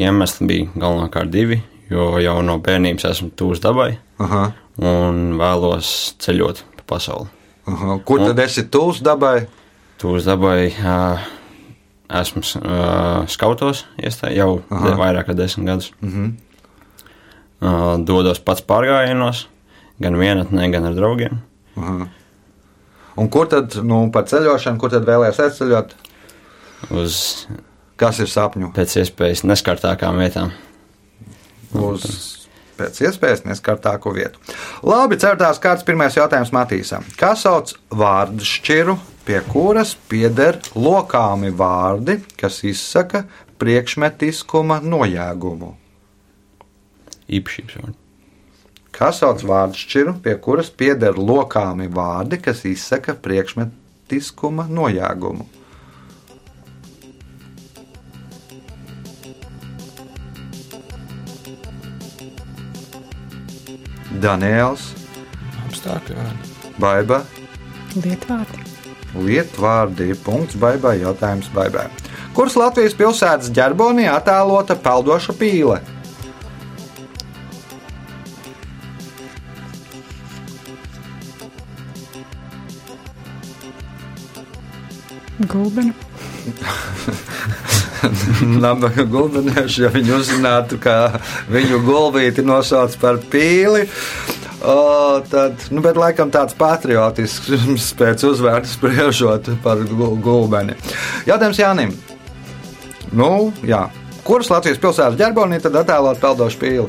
[0.00, 1.60] Iemesli bija galvenokārt divi,
[1.92, 3.90] jo jau no bērnības esmu tūs dabai
[4.24, 4.46] Aha,
[4.80, 5.90] un vēlos
[6.24, 7.28] ceļot pa pasauli.
[7.68, 7.98] aha.
[8.08, 9.42] Kur tad esi tūs dabai?
[10.00, 11.20] Tūs dabai uh,
[12.20, 14.94] esmu uh, skautos iestājis jau Aha.
[15.00, 15.92] vairāk kā desmit gadus.
[16.04, 16.32] Mhm.
[17.62, 19.44] Uh, dodos pats pārgājienos,
[20.02, 21.38] gan vienatnē, gan ar draugiem.
[23.12, 25.94] Un kur tad, nu, par ceļošanu, kur tad vēlēsies aizceļot?
[26.98, 27.18] Uz
[28.00, 28.72] Kas ir sapņu?
[28.74, 30.50] pēc iespējas neskartākām vietām.
[31.78, 32.02] Uz
[32.80, 34.40] pēc iespējas neskartāko vietu.
[34.82, 37.06] Labi, ceturtās kārtas pirmais jautājums Matīsam.
[37.20, 43.24] Kā sauc vārdu šķiru, pie kuras pieder lokāmi vārdi, kas izsaka
[43.62, 45.72] priekšmetiskuma nojēgumu?
[47.32, 47.98] Īpašības vārdi.
[48.92, 55.48] Kā sauc vārdu šķiru, pie kuras pieder lokāmi vārdi, kas izsaka priekšmetiskuma nojēgumu?
[64.22, 64.92] Daniels,
[65.64, 66.52] Apstākļi vārdi.
[66.82, 67.22] Baiba,
[67.96, 68.71] Lietvārdi.
[69.12, 71.90] Lietvārdi, punkts, baibai, jautājums baibai.
[72.32, 75.82] Kuras Latvijas pilsētas ģerbonī attēlota peldoša pīle?
[85.52, 85.92] Gulbena.
[88.62, 91.20] Nabaga gulbenieši, ja viņi uzzinātu, ka
[91.52, 93.84] viņu gulbīti nosauc par pīli.
[94.62, 100.76] O, tad, nu, bet laikam tāds patriotisks pēc uzvārdu spriežot par gu- gulbeni.
[101.26, 101.94] Jautājums Jānim.
[103.12, 103.88] Nu, jā.
[104.22, 106.86] Kuras Latvijas pilsētas ģerbonī tad attēlot peldošu pīli?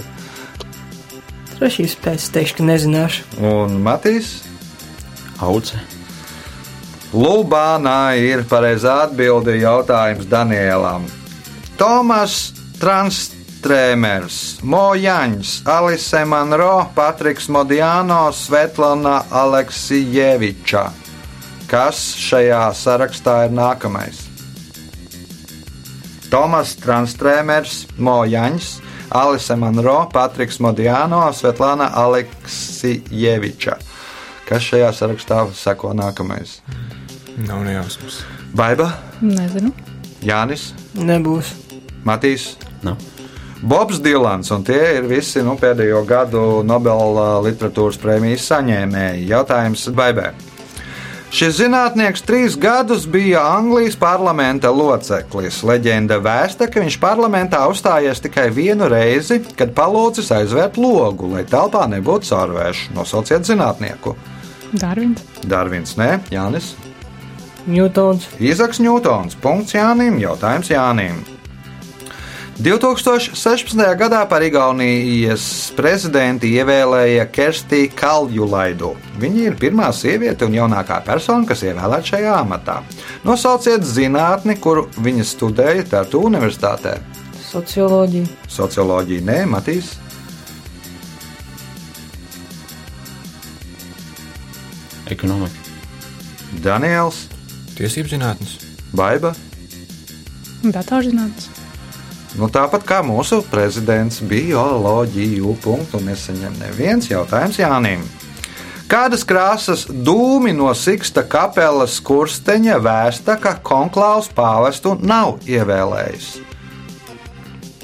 [1.57, 3.25] Trešīs pēc teikšu, ka nezināšu.
[3.41, 4.35] Un Matīs?
[5.41, 5.79] Auce.
[7.13, 11.05] Lubānā ir pareizā atbilde jautājums Danielam.
[11.77, 12.51] Tomas
[13.63, 20.81] Transtrēmers, Mojaņš, Alise Manro, Patriks Modiano, Svetlana Aleksijeviča.
[21.71, 24.19] Kas šajā sarakstā ir nākamais?
[26.27, 28.67] Tomas Transtrēmers, Mojaņš,
[29.15, 33.77] Alise Manro, Patriks Modiano, Svetlana Aleksijeviča.
[34.49, 36.59] Kas šajā sarakstā seko nākamais?
[37.47, 38.25] Nav nejausmas.
[38.51, 38.91] Baiba,
[39.23, 39.71] Nezinu.
[40.19, 41.55] Jānis, Nebūs.
[42.03, 42.57] Matīs.
[42.83, 43.12] Nav.
[43.63, 49.29] Bobs Dilans, un tie ir visi nu, pēdējo gadu Nobela literatūras prēmijas saņēmēji.
[49.29, 50.33] Jautājums Baibē.
[51.33, 55.61] Šis zinātnieks trīs gadus bija Anglijas parlamenta loceklis.
[55.63, 61.87] Leģenda vēsta, ka viņš parlamentā uzstājies tikai vienu reizi, kad palūdzis aizvērt logu, lai telpā
[61.89, 62.91] nebūtu sārvēšu.
[62.99, 64.13] Nosauciet zinātnieku.
[64.75, 65.23] Darvins.
[65.47, 66.73] Darvins, nē, Jānis.
[67.63, 68.27] Ņūtons.
[68.43, 69.39] Īzaks Ņūtons.
[69.39, 70.19] Punkts Jānim.
[70.21, 71.23] Jautājums Jānim.
[72.59, 73.73] 2016.
[73.97, 78.91] gadā par Igaunijas prezidentu ievēlēja Kerstī Kaljulaidu.
[79.17, 82.75] Viņa ir pirmā sieviete un jaunākā persona, kas ievēlēta šajā amatā.
[83.25, 86.99] Nosauciet zinātni, kuru viņa studēja Tartu Universitātē.
[87.47, 88.29] Socioloģija.
[88.53, 89.95] Socioloģija, nē, Matīs.
[95.09, 95.57] Ekonomika.
[96.61, 97.25] Daniels,
[97.73, 98.55] Tiesības zinātnes.
[98.93, 99.33] Baiba.
[100.61, 101.52] Datorzinātnes.
[102.33, 108.01] Nu, tāpat kā mūsu prezidents bioloģiju punktu nesaņem neviens jautājums Jānim.
[108.89, 116.29] Kādas krāsas dūmi no Siksta kapelas kursteņa vēsta, ka konklāvs pāvestu nav ievēlējis?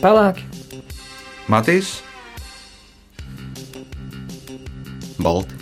[0.01, 0.45] Pelēki.
[1.49, 1.95] Matīs,
[5.19, 5.55] Balti.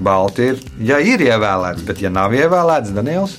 [0.00, 3.38] Balti ir, ja ir ievēlēts, bet ja nav ievēlēts, Daniels,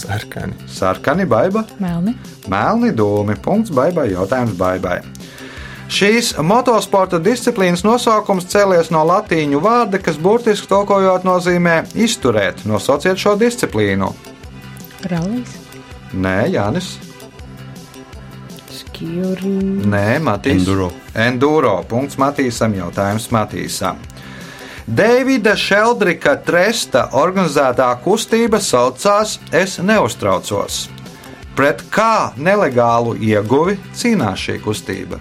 [0.00, 0.54] Sarkani.
[0.66, 1.64] sarkani baiba.
[1.78, 2.16] Melni.
[2.48, 3.36] Melni dūmi.
[3.42, 4.10] Punkts baibai.
[4.14, 5.00] Jautājums baibai.
[5.90, 12.62] Šīs motosporta disciplīnas nosaukums cēlies no latīņu vārda, kas burtiski tulkojot nozīmē izturēt.
[12.70, 14.12] Nosauciet šo disciplīnu.
[15.10, 15.56] Rallijas.
[16.14, 16.92] Nē, Jānis.
[18.70, 19.56] Skjuri.
[19.90, 20.60] Nē, Matīs.
[20.60, 20.90] Enduro.
[21.14, 21.74] Enduro.
[21.90, 22.74] Punkts Matīsam.
[22.78, 23.98] Jautājums Matīsam.
[24.90, 30.88] Davida Šeldrika tresta organizētā kustība saucās Es neuztraucos.
[31.54, 35.20] Pret kā nelegālu ieguvi cīnās šī kustība?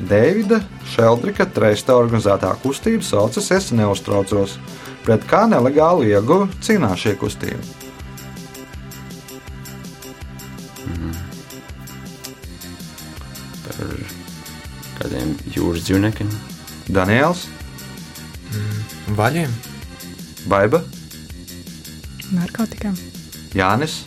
[0.00, 0.62] Davida
[0.94, 4.56] Šeldrika tresta organizētā kustība saucas Es neuztraucos.
[5.04, 7.77] Pret kā nelegālu ieguvi cīnās šī kustība?
[15.08, 16.28] Kādiem jūras dzīvniekiem.
[16.92, 17.46] Daniels,
[19.16, 19.50] Vaļiem.
[20.48, 20.82] Baiba,
[22.32, 22.96] Narkotikām.
[23.56, 24.02] Jānis.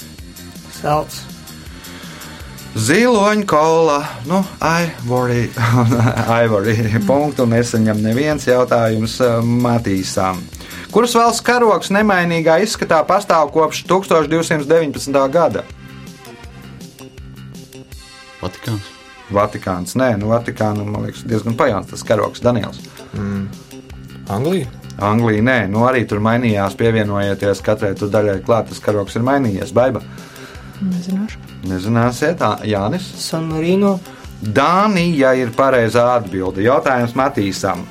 [0.78, 1.24] Salts.
[2.78, 3.98] Ziloņa kola,
[4.30, 5.50] nu, Ivory,
[6.44, 6.76] Ivory
[7.08, 10.40] punktu nesaņem neviens jautājums eh, Matīsām.
[10.94, 15.22] Kuras valsts karoks nemainīgā izskatā pastāv kopš 1219.
[15.34, 15.66] gada?
[18.42, 19.01] Vatikāns.
[19.36, 19.96] Vatikāns.
[20.00, 22.82] Nē, nu Vatikāna man liekas diezgan pajāns tas karoks Daniels.
[24.32, 24.70] Anglija.
[25.02, 29.74] Anglija nē, nu arī tur mainījās, pievienojieties katrai tur daļai klāt, tas karoks ir mainījies.
[29.74, 30.04] Baiba.
[30.82, 31.40] Nezināšu.
[31.70, 33.06] Nezināsiet, tā Jānis.
[33.22, 34.00] San Marino.
[34.42, 36.64] Dānija ir pareizā atbilde.
[36.66, 37.84] Jautājums Matīsam.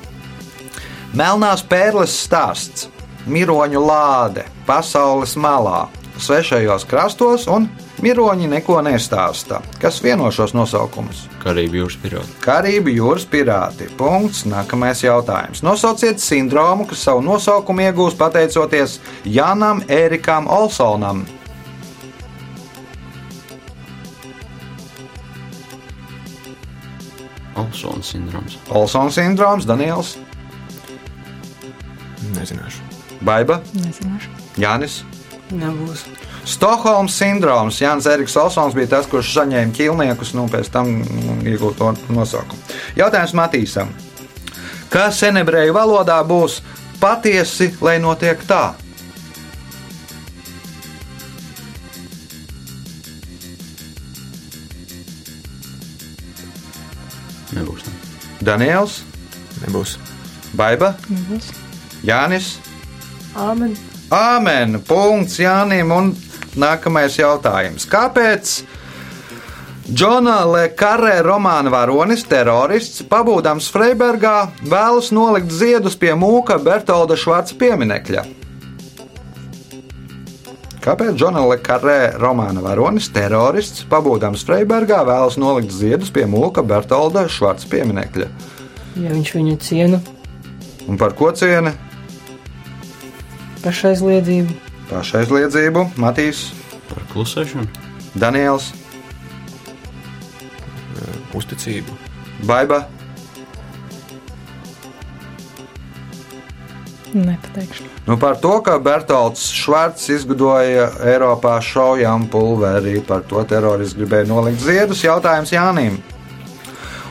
[1.15, 2.87] Melnās pērles stāsts,
[3.27, 5.85] miroņu lāde, pasaules malā,
[6.19, 7.67] svešajos krastos un
[8.05, 9.61] miroņi neko nestāsta.
[9.81, 11.25] Kas vieno šos nosaukumus?
[11.43, 12.37] Karību jūras pirāti.
[12.43, 13.89] Karību jūras pirāti.
[13.97, 14.45] Punkts.
[14.49, 15.63] Nākamais jautājums.
[15.65, 21.25] Nosauciet sindromu, kas savu nosaukumu iegūst pateicoties Janam Ērikam Olsonam.
[27.61, 28.57] Olsona sindroms.
[28.69, 30.15] Olsona sindroms, Daniels,
[32.35, 32.81] Nezināšu.
[33.25, 34.31] Baiba, Nezināšu.
[34.61, 35.01] Jānis.
[35.51, 36.05] Nebūs.
[36.45, 37.81] Stokholmas sindroms.
[37.81, 40.89] Jānis Eriks Olsons bija tas, kurš saņēma ķīlniekus, nu pēc tam
[41.45, 42.61] iegūta to nosaukumu.
[42.97, 43.91] Jautājums Matīsam.
[44.91, 46.59] Kā senebreju valodā būs
[46.99, 48.73] patiesi, lai notiek tā?
[57.51, 57.85] Nebūs.
[57.85, 57.93] tā.
[58.41, 59.01] Daniels,
[59.61, 59.97] Nebūs.
[60.57, 61.53] Baiba, Nebūs.
[62.03, 62.55] Jānis.
[63.37, 63.77] Āmen.
[64.11, 64.81] Āmen!
[64.83, 65.91] Punkts Jānim.
[65.95, 66.09] Un
[66.59, 67.85] nākamais jautājums.
[67.89, 68.61] Kāpēc
[69.91, 78.23] Džona Lekarē romāna varonis, terorists, pabūdams Freibergā, vēlas nolikt ziedus pie mūka Bertolda Švarca pieminekļa?
[80.81, 87.67] Kāpēc Džona Lekarē romāna varonis, terorists, pabūdams Freibergā, vēlas nolikt ziedus pie mūka Bertolda Švarca
[87.69, 88.29] pieminekļa?
[89.01, 90.01] Ja viņš viņu ciena,
[90.89, 91.75] Un par ko ciena?
[93.61, 94.55] pašaizliedzību.
[94.91, 96.51] Pašaizliedzību, Matīs,
[96.91, 97.67] Par klusēšanu.
[98.19, 98.73] Daniels,
[101.33, 101.93] Uzticību.
[102.43, 102.83] Baiba.
[107.13, 107.83] Nepateikšu.
[108.07, 114.63] Nu, par to, ka Bertolds Švarts izgudroja Eiropā šaujam pulveri, par to terorists gribēja nolikt
[114.63, 115.03] ziedus.
[115.03, 115.99] Jautājums Jānim.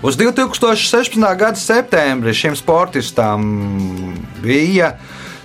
[0.00, 1.20] Uz 2016.
[1.36, 3.44] gada septembri šim sportistam
[4.40, 4.94] bija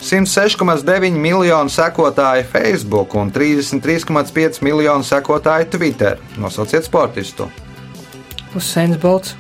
[0.06, 6.20] 106,9 miljonu sekotāju Facebook un 33,5 miljonu sekotāju Twitter.
[6.38, 7.48] Nosauciet sportistu.
[8.56, 9.34] Usains Bolts.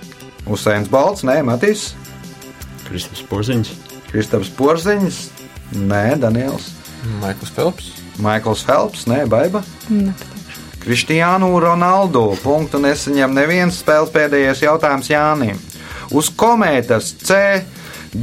[0.49, 1.91] Usains Balts, nē, Matīs,
[2.88, 3.76] Kristus Porziņš.
[4.09, 5.22] Kristaps Porziņš,
[5.86, 6.72] nē, Daniels,
[7.22, 7.91] Maikls Felps.
[8.18, 9.61] Maikls Felps, nē, Baiba.
[10.82, 12.32] Kristiānu Ronaldu.
[12.41, 15.61] Punktu nesaņem neviens spēles pēdējais jautājums Jānim.
[16.09, 17.38] Uz komētas C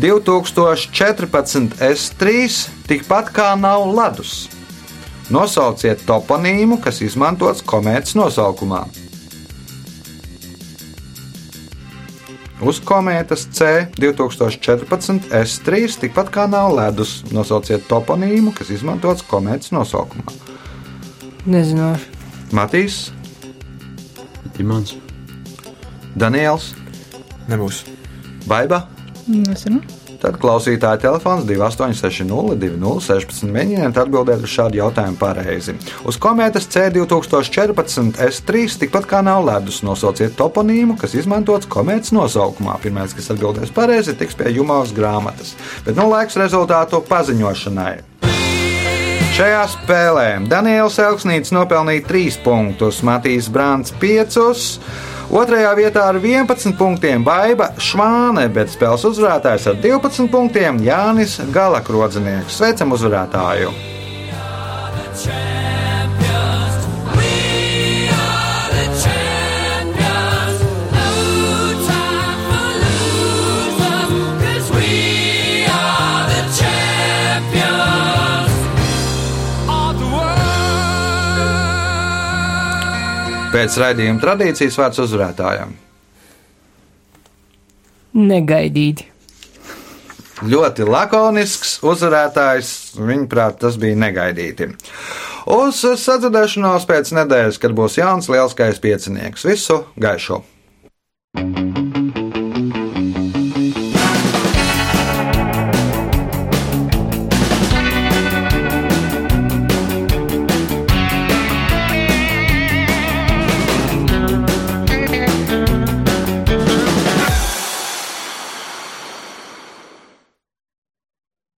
[0.00, 2.48] 2014 S3
[2.88, 4.48] tikpat kā nav ledus.
[5.32, 8.86] Nosauciet toponīmu, kas izmantots komētas nosaukumā.
[12.62, 17.20] Uz komētas C 2014 S3 tikpat kā nav ledus.
[17.34, 20.32] Nosauciet toponīmu, kas izmantots komētas nosaukumā.
[21.44, 22.06] Nezināšu.
[22.54, 23.10] Matīs,
[24.56, 24.96] Dimants.
[26.16, 26.72] Daniels,
[27.48, 27.84] Nebūs.
[28.46, 28.84] Baiba.
[29.30, 29.82] Nezinu.
[30.22, 33.48] Tad klausītāja telefons 2860, 2016.
[33.50, 35.74] Mēģiniet atbildēt uz šādu jautājumu pareizi.
[36.06, 39.80] Uz komētas C2014 S3 tikpat kā nav ledus.
[39.86, 42.78] Nosauciet toponīmu, kas izmantots komētas nosaukumā.
[42.82, 45.56] Pirmais, kas atbildēs pareizi, tiks pie jumās grāmatas.
[45.86, 47.96] Bet nu laiks rezultātu paziņošanai.
[49.32, 54.36] Šajā spēlē Daniels Elksnīts nopelnīja 3 punktus, Matīs Brants 5.
[55.32, 62.60] Otrajā vietā ar 11 punktiem Baiva Švāne, bet spēles uzvarētājs ar 12 punktiem Jānis Galakrodzinieks.
[62.60, 63.91] Sveicam uzvarētāju!
[83.52, 85.74] Pēc raidījuma tradīcijas vārds uzvarētājam.
[88.16, 89.08] Negaidīti.
[90.42, 94.72] Ļoti lakonisks uzvarētājs, viņaprāt, tas bija negaidīti.
[95.52, 99.46] Uz sadzirdēšanos pēc nedēļas, kad būs jauns lielskais piecinieks.
[99.48, 100.42] Visu gaišu!
[101.34, 101.71] thank you